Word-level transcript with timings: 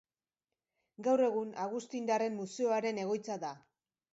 Gaur 1.09 1.23
egun 1.27 1.53
Agustindarren 1.65 2.35
Museoaren 2.41 3.03
egoitza 3.05 3.37
da. 3.45 3.57